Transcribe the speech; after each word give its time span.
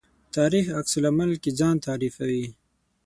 تاریخ 0.35 0.65
عکس 0.79 0.93
العمل 0.99 1.31
کې 1.43 1.51
ځان 1.59 1.75
تعریفوي. 1.85 2.45